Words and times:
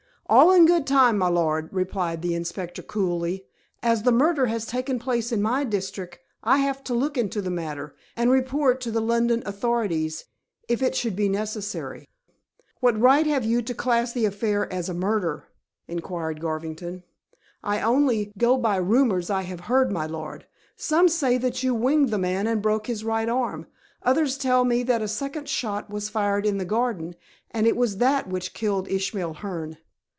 "All 0.27 0.49
in 0.53 0.65
good 0.65 0.87
time, 0.87 1.17
my 1.17 1.27
lord," 1.27 1.67
replied 1.73 2.21
the 2.21 2.35
inspector 2.35 2.81
coolly. 2.81 3.47
"As 3.83 4.03
the 4.03 4.13
murder 4.13 4.45
has 4.45 4.65
taken 4.65 4.97
place 4.97 5.33
in 5.33 5.41
my 5.41 5.65
district 5.65 6.19
I 6.41 6.59
have 6.59 6.85
to 6.85 6.93
look 6.93 7.17
into 7.17 7.41
the 7.41 7.51
matter, 7.51 7.93
and 8.15 8.31
report 8.31 8.79
to 8.81 8.91
the 8.91 9.01
London 9.01 9.43
authorities, 9.45 10.23
if 10.69 10.81
it 10.81 10.95
should 10.95 11.17
be 11.17 11.27
necessary." 11.27 12.07
"What 12.79 12.97
right 12.97 13.27
have 13.27 13.43
you 13.43 13.61
to 13.61 13.73
class 13.73 14.13
the 14.13 14.23
affair 14.23 14.71
as 14.71 14.87
a 14.87 14.93
murder?" 14.93 15.49
inquired 15.89 16.39
Garvington. 16.39 17.03
"I 17.61 17.81
only 17.81 18.31
go 18.37 18.57
by 18.57 18.77
the 18.79 18.85
rumors 18.85 19.29
I 19.29 19.41
have 19.41 19.61
heard, 19.71 19.91
my 19.91 20.05
lord. 20.05 20.47
Some 20.77 21.09
say 21.09 21.37
that 21.39 21.61
you 21.61 21.75
winged 21.75 22.07
the 22.07 22.17
man 22.17 22.47
and 22.47 22.61
broke 22.61 22.87
his 22.87 23.03
right 23.03 23.27
arm. 23.27 23.67
Others 24.03 24.37
tell 24.37 24.63
me 24.63 24.83
that 24.83 25.01
a 25.01 25.09
second 25.09 25.49
shot 25.49 25.89
was 25.89 26.07
fired 26.07 26.45
in 26.45 26.57
the 26.57 26.63
garden, 26.63 27.17
and 27.49 27.67
it 27.67 27.75
was 27.75 27.97
that 27.97 28.29
which 28.29 28.53
killed 28.53 28.87
Ishmael 28.89 29.33
Hearne." 29.33 29.77